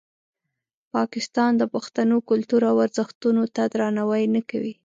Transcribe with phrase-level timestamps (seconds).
[0.95, 4.73] پاکستان د پښتنو کلتور او ارزښتونو ته درناوی نه کوي.